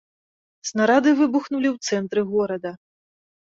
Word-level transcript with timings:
Снарады 0.69 1.09
выбухнулі 1.21 1.69
ў 1.75 2.01
цэнтры 2.01 2.21
горада. 2.33 2.77